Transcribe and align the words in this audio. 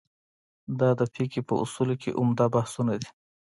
دا 0.79 0.89
د 0.99 1.01
فقهې 1.13 1.41
په 1.47 1.53
اصولو 1.63 1.95
کې 2.01 2.15
عمده 2.19 2.45
مباحثو 2.47 2.81
ده. 3.01 3.09